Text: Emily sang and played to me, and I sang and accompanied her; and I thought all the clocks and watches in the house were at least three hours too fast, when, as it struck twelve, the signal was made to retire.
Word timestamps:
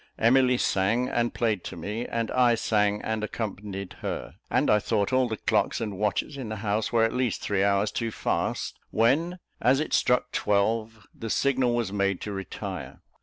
Emily 0.17 0.57
sang 0.57 1.09
and 1.09 1.31
played 1.31 1.63
to 1.65 1.75
me, 1.77 2.07
and 2.07 2.31
I 2.31 2.55
sang 2.55 3.03
and 3.03 3.23
accompanied 3.23 3.97
her; 4.01 4.33
and 4.49 4.67
I 4.67 4.79
thought 4.79 5.13
all 5.13 5.27
the 5.27 5.37
clocks 5.37 5.79
and 5.79 5.95
watches 5.99 6.37
in 6.37 6.49
the 6.49 6.55
house 6.65 6.91
were 6.91 7.03
at 7.03 7.13
least 7.13 7.43
three 7.43 7.63
hours 7.63 7.91
too 7.91 8.09
fast, 8.09 8.79
when, 8.89 9.37
as 9.61 9.79
it 9.79 9.93
struck 9.93 10.31
twelve, 10.31 11.05
the 11.13 11.29
signal 11.29 11.75
was 11.75 11.93
made 11.93 12.19
to 12.21 12.31
retire. 12.31 13.03